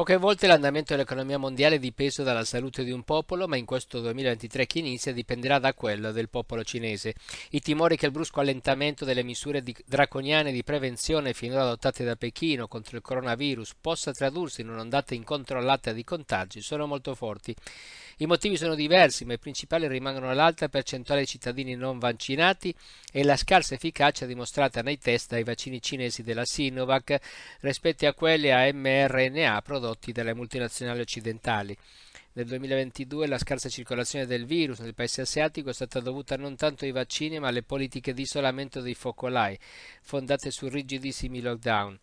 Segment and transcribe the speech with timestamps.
[0.00, 4.00] Poche volte l'andamento dell'economia mondiale è dipeso dalla salute di un popolo, ma in questo
[4.00, 7.12] 2023 che inizia dipenderà da quello del popolo cinese.
[7.50, 12.16] I timori che il brusco allentamento delle misure di draconiane di prevenzione finora adottate da
[12.16, 17.54] Pechino contro il coronavirus possa tradursi in un'ondata incontrollata di contagi sono molto forti.
[18.20, 22.74] I motivi sono diversi, ma i principali rimangono l'alta percentuale di cittadini non vaccinati
[23.10, 27.18] e la scarsa efficacia dimostrata nei test dai vaccini cinesi della Sinovac
[27.60, 31.76] rispetto a quelli a mRNA prodotti dalle multinazionali occidentali.
[32.32, 36.84] Nel 2022 la scarsa circolazione del virus nel paese asiatico è stata dovuta non tanto
[36.84, 39.58] ai vaccini ma alle politiche di isolamento dei focolai,
[40.02, 41.98] fondate su rigidissimi lockdown.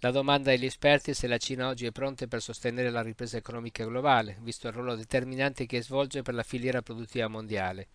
[0.00, 3.38] La domanda degli esperti è se la Cina oggi è pronta per sostenere la ripresa
[3.38, 7.88] economica globale, visto il ruolo determinante che svolge per la filiera produttiva mondiale.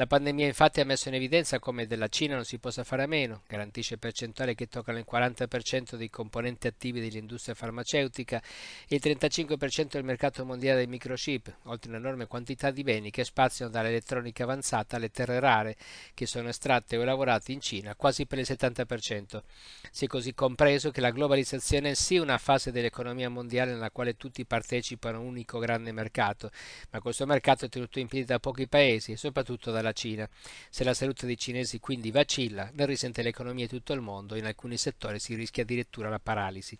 [0.00, 3.06] La pandemia infatti ha messo in evidenza come della Cina non si possa fare a
[3.06, 8.42] meno, garantisce percentuali che toccano il 40% dei componenti attivi dell'industria farmaceutica
[8.88, 13.70] e il 35% del mercato mondiale dei microchip, oltre un'enorme quantità di beni che spaziano
[13.70, 15.76] dall'elettronica avanzata alle terre rare
[16.14, 19.42] che sono estratte o lavorate in Cina quasi per il 70%.
[19.90, 24.16] Si è così compreso che la globalizzazione è sì una fase dell'economia mondiale nella quale
[24.16, 26.50] tutti partecipano a un unico grande mercato,
[26.88, 30.28] ma questo mercato è tenuto in piedi da pochi paesi e soprattutto dalla Cina.
[30.68, 34.38] Se la salute dei cinesi quindi vacilla, ne risente l'economia di tutto il mondo e
[34.38, 36.76] in alcuni settori si rischia addirittura la paralisi.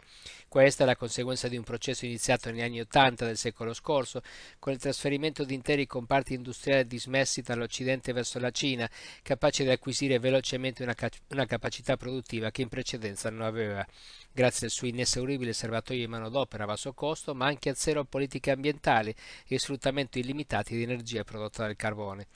[0.48, 4.22] Questa è la conseguenza di un processo iniziato negli anni Ottanta del secolo scorso,
[4.58, 8.90] con il trasferimento di interi comparti industriali dismessi dall'Occidente verso la Cina,
[9.22, 13.86] capaci di acquisire velocemente una, ca- una capacità produttiva che in precedenza non aveva
[14.32, 18.50] grazie al suo inesauribile serbatoio di manodopera a basso costo, ma anche a zero politiche
[18.50, 19.14] ambientali
[19.46, 22.26] e sfruttamento illimitati di energia prodotta dal carbone.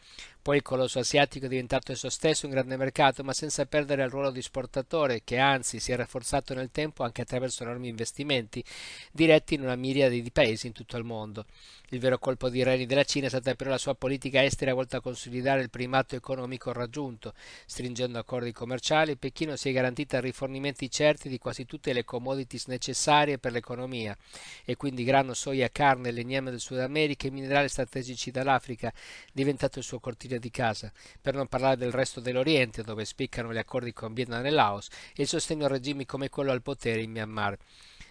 [0.44, 4.10] Poi il colosso asiatico è diventato esso stesso un grande mercato, ma senza perdere il
[4.10, 8.62] ruolo di esportatore, che anzi si è rafforzato nel tempo anche attraverso enormi investimenti
[9.10, 11.46] diretti in una miriade di paesi in tutto il mondo.
[11.88, 14.98] Il vero colpo di reni della Cina è stata però la sua politica estera volta
[14.98, 17.32] a consolidare il primato economico raggiunto.
[17.64, 23.38] Stringendo accordi commerciali, Pechino si è garantita rifornimenti certi di quasi tutte le commodities necessarie
[23.38, 24.14] per l'economia,
[24.66, 28.92] e quindi grano, soia, carne, legname del Sud America e minerali strategici dall'Africa,
[29.32, 33.52] diventato il suo cortile famiglia di casa, per non parlare del resto dell'Oriente, dove spiccano
[33.52, 37.02] gli accordi con Vietnam e Laos, e il sostegno a regimi come quello al potere
[37.02, 37.56] in Myanmar.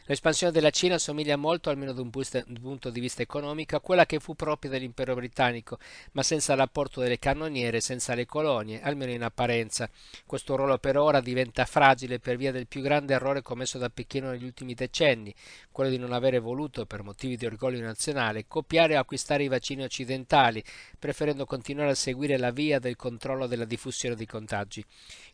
[0.05, 4.19] L'espansione della Cina somiglia molto, almeno da un punto di vista economico, a quella che
[4.19, 5.77] fu propria dell'impero britannico,
[6.11, 9.89] ma senza l'apporto delle cannoniere, senza le colonie, almeno in apparenza.
[10.25, 14.31] Questo ruolo per ora diventa fragile per via del più grande errore commesso da Pechino
[14.31, 15.33] negli ultimi decenni,
[15.71, 19.83] quello di non avere voluto, per motivi di orgoglio nazionale, copiare o acquistare i vaccini
[19.83, 20.61] occidentali,
[20.99, 24.83] preferendo continuare a seguire la via del controllo della diffusione dei contagi.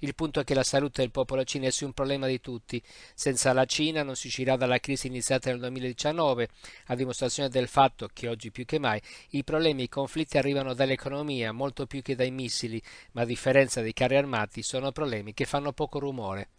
[0.01, 2.79] Il punto è che la salute del popolo cinese è un problema di tutti.
[3.15, 6.47] Senza la Cina non si uscirà dalla crisi iniziata nel 2019,
[6.85, 10.75] a dimostrazione del fatto che oggi più che mai i problemi e i conflitti arrivano
[10.75, 12.79] dall'economia molto più che dai missili,
[13.13, 16.49] ma a differenza dei carri armati sono problemi che fanno poco rumore.